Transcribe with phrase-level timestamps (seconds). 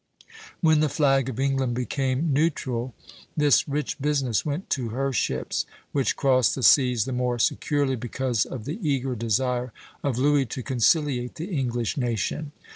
[0.61, 2.95] When the flag of England became neutral,
[3.37, 8.43] this rich business went to her ships, which crossed the seas the more securely because
[8.43, 9.71] of the eager desire
[10.03, 12.51] of Louis to conciliate the English nation.